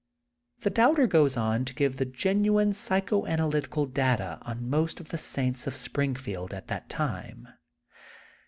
[0.61, 5.17] The Doubter goes on to give the genuine psycho analytical data on most of the
[5.19, 7.47] saints of Springfield at that time.